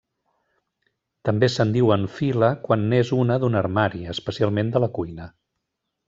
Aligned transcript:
També 1.27 1.49
se'n 1.55 1.73
diu 1.75 1.91
enfila 1.97 2.49
quan 2.65 2.87
n'és 2.93 3.11
una 3.19 3.37
d'un 3.43 3.59
armari, 3.63 4.01
especialment 4.17 4.73
de 4.77 4.83
la 4.87 4.95
cuina. 5.01 5.29